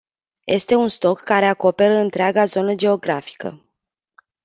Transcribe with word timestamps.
Este 0.47 0.75
un 0.75 0.87
stoc 0.89 1.19
care 1.21 1.45
acoperă 1.45 1.93
întreaga 1.93 2.45
zonă 2.45 2.73
geografică. 2.75 3.63